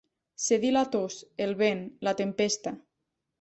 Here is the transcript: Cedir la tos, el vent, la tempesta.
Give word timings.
Cedir 0.45 0.71
la 0.77 0.81
tos, 0.95 1.17
el 1.45 1.53
vent, 1.59 1.85
la 2.09 2.15
tempesta. 2.23 2.75